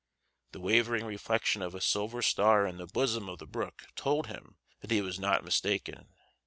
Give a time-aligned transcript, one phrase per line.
[0.53, 4.57] The wavering reflection of a silver star in the bosom of the brook told him
[4.79, 6.07] that he was not mistaken.